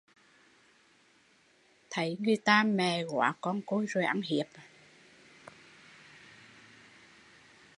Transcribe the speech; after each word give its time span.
Thấy 1.89 2.17
người 2.19 2.37
ta 2.45 2.63
mẹ 2.63 3.03
góa 3.03 3.33
con 3.41 3.61
côi 3.65 3.85
rồi 3.85 4.03
hay 4.03 4.07
ăn 4.07 4.21
hiếp 4.21 4.45